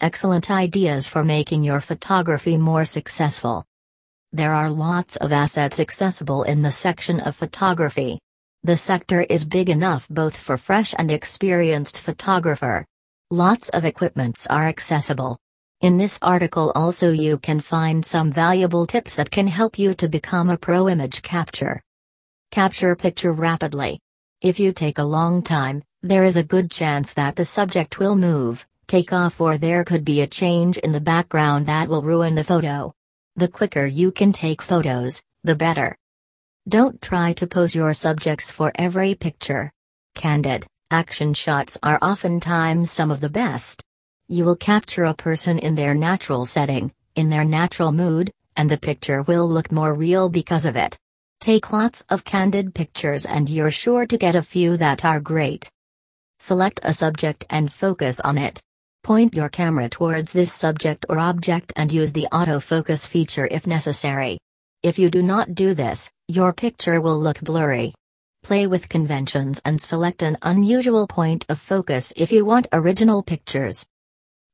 excellent 0.00 0.50
ideas 0.50 1.06
for 1.06 1.24
making 1.24 1.62
your 1.62 1.80
photography 1.80 2.56
more 2.56 2.84
successful. 2.84 3.64
There 4.32 4.52
are 4.52 4.68
lots 4.68 5.16
of 5.16 5.32
assets 5.32 5.80
accessible 5.80 6.42
in 6.42 6.62
the 6.62 6.72
section 6.72 7.20
of 7.20 7.36
photography. 7.36 8.18
The 8.62 8.76
sector 8.76 9.22
is 9.22 9.46
big 9.46 9.70
enough 9.70 10.06
both 10.08 10.36
for 10.36 10.58
fresh 10.58 10.94
and 10.98 11.10
experienced 11.10 12.00
photographer. 12.00 12.84
Lots 13.30 13.70
of 13.70 13.84
equipments 13.84 14.46
are 14.48 14.66
accessible. 14.66 15.38
In 15.80 15.96
this 15.96 16.18
article 16.20 16.72
also 16.74 17.10
you 17.10 17.38
can 17.38 17.60
find 17.60 18.04
some 18.04 18.30
valuable 18.30 18.86
tips 18.86 19.16
that 19.16 19.30
can 19.30 19.46
help 19.46 19.78
you 19.78 19.94
to 19.94 20.08
become 20.08 20.50
a 20.50 20.58
pro 20.58 20.88
image 20.88 21.22
capture. 21.22 21.80
Capture 22.50 22.96
picture 22.96 23.32
rapidly. 23.32 23.98
If 24.42 24.60
you 24.60 24.72
take 24.72 24.98
a 24.98 25.04
long 25.04 25.42
time, 25.42 25.82
there 26.02 26.24
is 26.24 26.36
a 26.36 26.44
good 26.44 26.70
chance 26.70 27.14
that 27.14 27.36
the 27.36 27.44
subject 27.44 27.98
will 27.98 28.16
move, 28.16 28.66
take 28.88 29.12
off 29.12 29.40
or 29.40 29.58
there 29.58 29.82
could 29.84 30.04
be 30.04 30.20
a 30.20 30.26
change 30.26 30.78
in 30.78 30.92
the 30.92 31.00
background 31.00 31.66
that 31.66 31.88
will 31.88 32.02
ruin 32.02 32.34
the 32.34 32.44
photo. 32.44 32.92
The 33.34 33.48
quicker 33.48 33.84
you 33.84 34.12
can 34.12 34.32
take 34.32 34.62
photos, 34.62 35.22
the 35.42 35.56
better. 35.56 35.96
Don't 36.68 37.02
try 37.02 37.32
to 37.34 37.46
pose 37.46 37.74
your 37.74 37.94
subjects 37.94 38.50
for 38.50 38.72
every 38.76 39.14
picture. 39.14 39.72
Candid, 40.14 40.66
action 40.90 41.34
shots 41.34 41.76
are 41.82 41.98
oftentimes 42.00 42.90
some 42.90 43.10
of 43.10 43.20
the 43.20 43.28
best. 43.28 43.82
You 44.28 44.44
will 44.44 44.56
capture 44.56 45.04
a 45.04 45.14
person 45.14 45.58
in 45.58 45.74
their 45.74 45.94
natural 45.94 46.46
setting, 46.46 46.92
in 47.14 47.28
their 47.28 47.44
natural 47.44 47.92
mood, 47.92 48.32
and 48.56 48.70
the 48.70 48.78
picture 48.78 49.22
will 49.22 49.48
look 49.48 49.70
more 49.70 49.94
real 49.94 50.28
because 50.28 50.64
of 50.64 50.76
it. 50.76 50.96
Take 51.40 51.72
lots 51.72 52.04
of 52.08 52.24
candid 52.24 52.74
pictures 52.74 53.26
and 53.26 53.48
you're 53.48 53.70
sure 53.70 54.06
to 54.06 54.16
get 54.16 54.34
a 54.34 54.42
few 54.42 54.76
that 54.78 55.04
are 55.04 55.20
great. 55.20 55.70
Select 56.38 56.80
a 56.82 56.92
subject 56.92 57.44
and 57.50 57.72
focus 57.72 58.20
on 58.20 58.38
it. 58.38 58.62
Point 59.06 59.34
your 59.34 59.48
camera 59.48 59.88
towards 59.88 60.32
this 60.32 60.52
subject 60.52 61.06
or 61.08 61.20
object 61.20 61.72
and 61.76 61.92
use 61.92 62.12
the 62.12 62.26
autofocus 62.32 63.06
feature 63.06 63.46
if 63.52 63.64
necessary. 63.64 64.36
If 64.82 64.98
you 64.98 65.10
do 65.10 65.22
not 65.22 65.54
do 65.54 65.74
this, 65.74 66.10
your 66.26 66.52
picture 66.52 67.00
will 67.00 67.16
look 67.16 67.40
blurry. 67.40 67.94
Play 68.42 68.66
with 68.66 68.88
conventions 68.88 69.62
and 69.64 69.80
select 69.80 70.22
an 70.22 70.36
unusual 70.42 71.06
point 71.06 71.44
of 71.48 71.60
focus 71.60 72.12
if 72.16 72.32
you 72.32 72.44
want 72.44 72.66
original 72.72 73.22
pictures. 73.22 73.86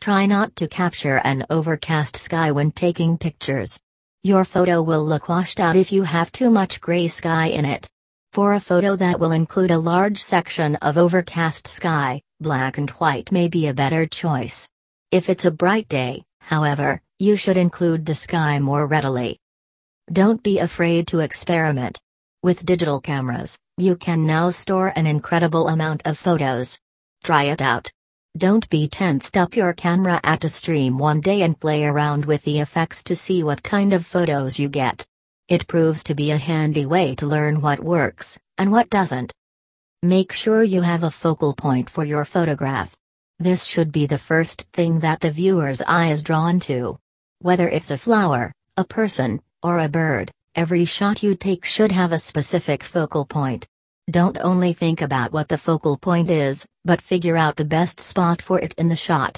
Try 0.00 0.26
not 0.26 0.56
to 0.56 0.66
capture 0.66 1.20
an 1.22 1.46
overcast 1.48 2.16
sky 2.16 2.50
when 2.50 2.72
taking 2.72 3.18
pictures. 3.18 3.78
Your 4.24 4.44
photo 4.44 4.82
will 4.82 5.06
look 5.06 5.28
washed 5.28 5.60
out 5.60 5.76
if 5.76 5.92
you 5.92 6.02
have 6.02 6.32
too 6.32 6.50
much 6.50 6.80
gray 6.80 7.06
sky 7.06 7.46
in 7.46 7.64
it. 7.64 7.88
For 8.32 8.52
a 8.52 8.60
photo 8.60 8.94
that 8.94 9.18
will 9.18 9.32
include 9.32 9.72
a 9.72 9.78
large 9.78 10.18
section 10.18 10.76
of 10.76 10.96
overcast 10.96 11.66
sky, 11.66 12.22
black 12.38 12.78
and 12.78 12.88
white 12.90 13.32
may 13.32 13.48
be 13.48 13.66
a 13.66 13.74
better 13.74 14.06
choice. 14.06 14.70
If 15.10 15.28
it's 15.28 15.46
a 15.46 15.50
bright 15.50 15.88
day, 15.88 16.22
however, 16.40 17.02
you 17.18 17.34
should 17.34 17.56
include 17.56 18.06
the 18.06 18.14
sky 18.14 18.60
more 18.60 18.86
readily. 18.86 19.40
Don't 20.12 20.40
be 20.44 20.60
afraid 20.60 21.08
to 21.08 21.18
experiment. 21.18 21.98
With 22.40 22.64
digital 22.64 23.00
cameras, 23.00 23.58
you 23.76 23.96
can 23.96 24.26
now 24.26 24.50
store 24.50 24.92
an 24.94 25.08
incredible 25.08 25.66
amount 25.66 26.02
of 26.04 26.16
photos. 26.16 26.78
Try 27.24 27.44
it 27.44 27.60
out. 27.60 27.90
Don't 28.38 28.68
be 28.70 28.86
tensed 28.86 29.36
up 29.36 29.56
your 29.56 29.72
camera 29.72 30.20
at 30.22 30.44
a 30.44 30.48
stream 30.48 30.98
one 30.98 31.20
day 31.20 31.42
and 31.42 31.58
play 31.58 31.84
around 31.84 32.26
with 32.26 32.44
the 32.44 32.60
effects 32.60 33.02
to 33.04 33.16
see 33.16 33.42
what 33.42 33.64
kind 33.64 33.92
of 33.92 34.06
photos 34.06 34.56
you 34.56 34.68
get. 34.68 35.04
It 35.50 35.66
proves 35.66 36.04
to 36.04 36.14
be 36.14 36.30
a 36.30 36.36
handy 36.36 36.86
way 36.86 37.16
to 37.16 37.26
learn 37.26 37.60
what 37.60 37.80
works, 37.80 38.38
and 38.56 38.70
what 38.70 38.88
doesn't. 38.88 39.32
Make 40.00 40.32
sure 40.32 40.62
you 40.62 40.82
have 40.82 41.02
a 41.02 41.10
focal 41.10 41.54
point 41.54 41.90
for 41.90 42.04
your 42.04 42.24
photograph. 42.24 42.94
This 43.40 43.64
should 43.64 43.90
be 43.90 44.06
the 44.06 44.16
first 44.16 44.68
thing 44.72 45.00
that 45.00 45.18
the 45.18 45.32
viewer's 45.32 45.82
eye 45.82 46.12
is 46.12 46.22
drawn 46.22 46.60
to. 46.60 47.00
Whether 47.40 47.68
it's 47.68 47.90
a 47.90 47.98
flower, 47.98 48.52
a 48.76 48.84
person, 48.84 49.42
or 49.60 49.80
a 49.80 49.88
bird, 49.88 50.30
every 50.54 50.84
shot 50.84 51.24
you 51.24 51.34
take 51.34 51.64
should 51.64 51.90
have 51.90 52.12
a 52.12 52.18
specific 52.18 52.84
focal 52.84 53.26
point. 53.26 53.66
Don't 54.08 54.38
only 54.40 54.72
think 54.72 55.02
about 55.02 55.32
what 55.32 55.48
the 55.48 55.58
focal 55.58 55.96
point 55.98 56.30
is, 56.30 56.64
but 56.84 57.00
figure 57.00 57.36
out 57.36 57.56
the 57.56 57.64
best 57.64 57.98
spot 57.98 58.40
for 58.40 58.60
it 58.60 58.72
in 58.74 58.88
the 58.88 58.94
shot. 58.94 59.36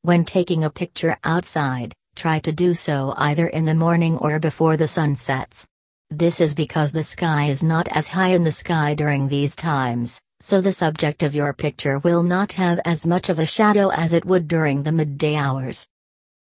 When 0.00 0.24
taking 0.24 0.64
a 0.64 0.70
picture 0.70 1.18
outside, 1.22 1.92
Try 2.14 2.38
to 2.40 2.52
do 2.52 2.74
so 2.74 3.14
either 3.16 3.48
in 3.48 3.64
the 3.64 3.74
morning 3.74 4.18
or 4.18 4.38
before 4.38 4.76
the 4.76 4.88
sun 4.88 5.14
sets. 5.14 5.66
This 6.10 6.40
is 6.40 6.54
because 6.54 6.92
the 6.92 7.02
sky 7.02 7.46
is 7.46 7.62
not 7.62 7.88
as 7.90 8.08
high 8.08 8.28
in 8.28 8.44
the 8.44 8.52
sky 8.52 8.94
during 8.94 9.28
these 9.28 9.56
times, 9.56 10.20
so 10.40 10.60
the 10.60 10.72
subject 10.72 11.22
of 11.22 11.34
your 11.34 11.52
picture 11.52 11.98
will 11.98 12.22
not 12.22 12.52
have 12.52 12.78
as 12.84 13.04
much 13.04 13.28
of 13.28 13.38
a 13.38 13.46
shadow 13.46 13.90
as 13.90 14.12
it 14.12 14.24
would 14.24 14.46
during 14.46 14.82
the 14.82 14.92
midday 14.92 15.34
hours. 15.34 15.88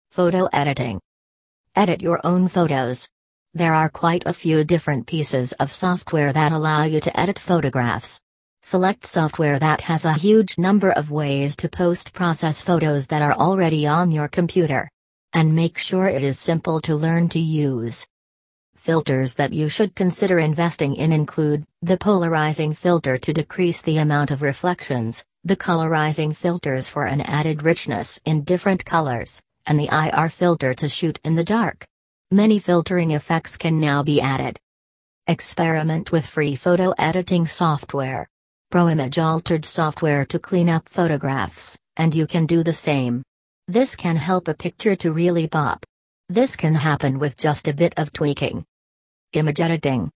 Photo 0.10 0.50
editing. 0.52 1.00
Edit 1.76 2.02
your 2.02 2.20
own 2.26 2.48
photos. 2.48 3.08
There 3.54 3.74
are 3.74 3.90
quite 3.90 4.24
a 4.26 4.34
few 4.34 4.64
different 4.64 5.06
pieces 5.06 5.54
of 5.54 5.72
software 5.72 6.34
that 6.34 6.52
allow 6.52 6.84
you 6.84 7.00
to 7.00 7.20
edit 7.20 7.38
photographs. 7.38 8.20
Select 8.64 9.06
software 9.06 9.60
that 9.60 9.82
has 9.82 10.04
a 10.04 10.14
huge 10.14 10.58
number 10.58 10.92
of 10.92 11.12
ways 11.12 11.56
to 11.58 11.70
post 11.70 12.14
process 12.14 12.62
photos 12.62 13.08
that 13.08 13.22
are 13.22 13.34
already 13.34 13.88
on 13.88 14.12
your 14.12 14.28
computer. 14.28 14.90
And 15.34 15.54
make 15.54 15.78
sure 15.78 16.08
it 16.08 16.24
is 16.24 16.40
simple 16.40 16.80
to 16.82 16.96
learn 16.96 17.30
to 17.30 17.40
use. 17.40 18.08
Filters 18.76 19.36
that 19.36 19.54
you 19.54 19.70
should 19.70 19.94
consider 19.94 20.40
investing 20.40 20.96
in 20.96 21.12
include 21.12 21.66
the 21.82 21.98
polarizing 21.98 22.74
filter 22.74 23.18
to 23.18 23.34
decrease 23.34 23.82
the 23.82 23.98
amount 23.98 24.32
of 24.32 24.42
reflections, 24.42 25.24
the 25.44 25.56
colorizing 25.56 26.36
filters 26.36 26.90
for 26.90 27.06
an 27.06 27.22
added 27.22 27.62
richness 27.62 28.20
in 28.26 28.44
different 28.44 28.84
colors, 28.86 29.42
and 29.68 29.80
the 29.80 29.90
IR 29.92 30.30
filter 30.30 30.74
to 30.74 30.90
shoot 30.90 31.20
in 31.24 31.36
the 31.36 31.44
dark. 31.44 31.86
Many 32.32 32.58
filtering 32.58 33.12
effects 33.12 33.56
can 33.56 33.80
now 33.80 34.02
be 34.02 34.20
added. 34.20 34.58
Experiment 35.28 36.12
with 36.12 36.26
free 36.26 36.56
photo 36.56 36.92
editing 36.98 37.46
software. 37.46 38.28
ProImage 38.72 39.24
altered 39.24 39.66
software 39.66 40.26
to 40.26 40.40
clean 40.40 40.70
up 40.70 40.90
photographs, 40.90 41.78
and 41.98 42.16
you 42.16 42.26
can 42.26 42.46
do 42.46 42.64
the 42.64 42.74
same. 42.74 43.24
This 43.70 43.96
can 43.96 44.16
help 44.16 44.48
a 44.48 44.56
picture 44.56 44.96
to 44.96 45.14
really 45.14 45.48
pop. 45.48 45.86
This 46.28 46.56
can 46.56 46.74
happen 46.74 47.20
with 47.20 47.38
just 47.38 47.68
a 47.68 47.74
bit 47.74 47.94
of 47.98 48.12
tweaking. 48.12 48.66
Image 49.34 49.60
editing. 49.60 50.10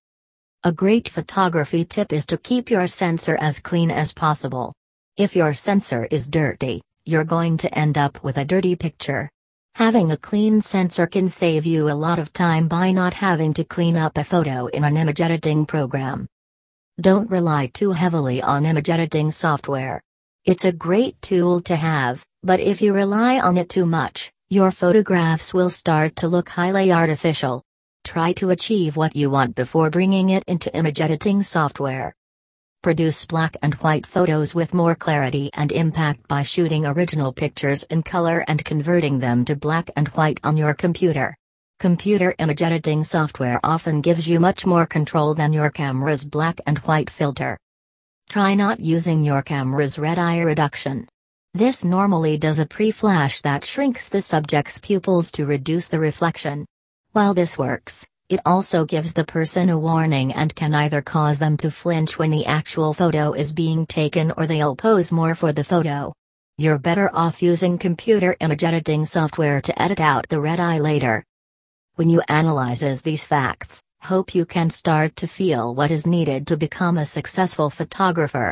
A 0.63 0.71
great 0.71 1.07
photography 1.07 1.85
tip 1.85 2.11
is 2.11 2.25
to 2.25 2.39
keep 2.39 2.71
your 2.71 2.87
sensor 2.87 3.37
as 3.39 3.59
clean 3.59 3.91
as 3.91 4.11
possible. 4.11 4.73
If 5.17 5.35
your 5.35 5.53
sensor 5.53 6.07
is 6.09 6.27
dirty, 6.27 6.81
you're 7.05 7.23
going 7.23 7.57
to 7.57 7.77
end 7.77 7.95
up 7.95 8.23
with 8.23 8.39
a 8.39 8.45
dirty 8.45 8.75
picture. 8.75 9.29
Having 9.75 10.11
a 10.11 10.17
clean 10.17 10.59
sensor 10.59 11.05
can 11.05 11.29
save 11.29 11.63
you 11.63 11.91
a 11.91 12.01
lot 12.05 12.17
of 12.17 12.33
time 12.33 12.67
by 12.67 12.91
not 12.91 13.13
having 13.13 13.53
to 13.53 13.63
clean 13.63 13.95
up 13.95 14.17
a 14.17 14.23
photo 14.23 14.65
in 14.65 14.83
an 14.83 14.97
image 14.97 15.21
editing 15.21 15.67
program. 15.67 16.25
Don't 16.99 17.29
rely 17.29 17.67
too 17.67 17.91
heavily 17.91 18.41
on 18.41 18.65
image 18.65 18.89
editing 18.89 19.29
software. 19.29 20.01
It's 20.43 20.65
a 20.65 20.71
great 20.71 21.21
tool 21.21 21.61
to 21.61 21.75
have, 21.75 22.25
but 22.43 22.59
if 22.59 22.81
you 22.81 22.93
rely 22.93 23.39
on 23.39 23.57
it 23.57 23.69
too 23.69 23.85
much, 23.85 24.31
your 24.49 24.69
photographs 24.69 25.53
will 25.53 25.69
start 25.69 26.15
to 26.17 26.27
look 26.27 26.49
highly 26.49 26.91
artificial. 26.91 27.63
Try 28.03 28.33
to 28.33 28.49
achieve 28.49 28.97
what 28.97 29.15
you 29.15 29.29
want 29.29 29.55
before 29.55 29.89
bringing 29.89 30.29
it 30.29 30.43
into 30.45 30.75
image 30.75 30.99
editing 30.99 31.41
software. 31.41 32.13
Produce 32.81 33.25
black 33.25 33.55
and 33.61 33.75
white 33.75 34.05
photos 34.05 34.53
with 34.53 34.73
more 34.73 34.93
clarity 34.93 35.49
and 35.53 35.71
impact 35.71 36.27
by 36.27 36.43
shooting 36.43 36.85
original 36.85 37.31
pictures 37.31 37.83
in 37.83 38.03
color 38.03 38.43
and 38.49 38.65
converting 38.65 39.19
them 39.19 39.45
to 39.45 39.55
black 39.55 39.89
and 39.95 40.09
white 40.09 40.41
on 40.43 40.57
your 40.57 40.73
computer. 40.73 41.37
Computer 41.79 42.35
image 42.39 42.61
editing 42.61 43.05
software 43.05 43.59
often 43.63 44.01
gives 44.01 44.27
you 44.27 44.39
much 44.39 44.65
more 44.65 44.85
control 44.85 45.33
than 45.33 45.53
your 45.53 45.69
camera's 45.69 46.25
black 46.25 46.59
and 46.67 46.77
white 46.79 47.09
filter. 47.09 47.57
Try 48.29 48.53
not 48.53 48.81
using 48.81 49.23
your 49.23 49.41
camera's 49.41 49.97
red 49.97 50.19
eye 50.19 50.41
reduction. 50.41 51.07
This 51.55 51.85
normally 51.85 52.35
does 52.35 52.57
a 52.57 52.65
pre-flash 52.65 53.41
that 53.41 53.63
shrinks 53.63 54.09
the 54.09 54.21
subject's 54.21 54.79
pupils 54.79 55.31
to 55.33 55.45
reduce 55.45 55.87
the 55.87 55.99
reflection. 55.99 56.65
While 57.11 57.35
this 57.35 57.59
works, 57.59 58.07
it 58.27 58.39
also 58.43 58.85
gives 58.85 59.13
the 59.13 59.23
person 59.23 59.69
a 59.69 59.77
warning 59.77 60.33
and 60.33 60.55
can 60.55 60.73
either 60.73 61.03
cause 61.03 61.37
them 61.37 61.55
to 61.57 61.69
flinch 61.69 62.17
when 62.17 62.31
the 62.31 62.47
actual 62.47 62.91
photo 62.95 63.33
is 63.33 63.53
being 63.53 63.85
taken 63.85 64.31
or 64.35 64.47
they'll 64.47 64.75
pose 64.75 65.11
more 65.11 65.35
for 65.35 65.53
the 65.53 65.63
photo. 65.63 66.11
You're 66.57 66.79
better 66.79 67.11
off 67.13 67.43
using 67.43 67.77
computer 67.77 68.35
image 68.39 68.63
editing 68.63 69.05
software 69.05 69.61
to 69.61 69.79
edit 69.79 69.99
out 69.99 70.29
the 70.29 70.41
red 70.41 70.59
eye 70.59 70.79
later. 70.79 71.23
When 71.97 72.09
you 72.09 72.23
analyzes 72.27 73.03
these 73.03 73.25
facts, 73.25 73.79
hope 74.01 74.33
you 74.33 74.47
can 74.47 74.71
start 74.71 75.15
to 75.17 75.27
feel 75.27 75.75
what 75.75 75.91
is 75.91 76.07
needed 76.07 76.47
to 76.47 76.57
become 76.57 76.97
a 76.97 77.05
successful 77.05 77.69
photographer. 77.69 78.51